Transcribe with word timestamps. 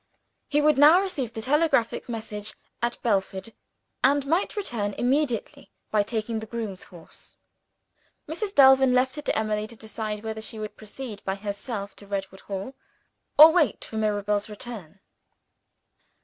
He 0.47 0.61
would 0.61 0.79
now 0.79 0.99
receive 0.99 1.31
the 1.31 1.43
telegraphic 1.43 2.09
message 2.09 2.55
at 2.81 2.99
Belford, 3.03 3.53
and 4.03 4.25
might 4.25 4.55
return 4.55 4.93
immediately 4.95 5.69
by 5.91 6.01
taking 6.01 6.39
the 6.39 6.47
groom's 6.47 6.85
horse. 6.85 7.37
Mrs. 8.27 8.55
Delvin 8.55 8.95
left 8.95 9.19
it 9.19 9.25
to 9.25 9.37
Emily 9.37 9.67
to 9.67 9.75
decide 9.75 10.23
whether 10.23 10.41
she 10.41 10.57
would 10.57 10.75
proceed 10.75 11.23
by 11.23 11.35
herself 11.35 11.95
to 11.97 12.07
Redwood 12.07 12.41
Hall, 12.49 12.73
or 13.37 13.51
wait 13.51 13.85
for 13.85 13.97
Mirabel's 13.97 14.49
return. 14.49 15.01